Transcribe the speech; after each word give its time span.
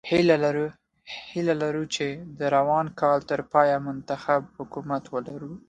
هیله 1.33 1.53
لرو 1.63 1.83
چې 1.95 2.07
د 2.37 2.39
روان 2.55 2.85
کال 3.01 3.19
تر 3.29 3.39
پایه 3.53 3.77
منتخب 3.85 4.41
حکومت 4.57 5.03
ولرو. 5.09 5.51